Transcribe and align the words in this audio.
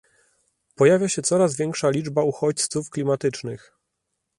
Pojawia 0.75 1.09
się 1.09 1.21
coraz 1.21 1.55
większa 1.55 1.89
liczba 1.89 2.23
uchodźców 2.23 2.89
klimatycznych 2.89 3.73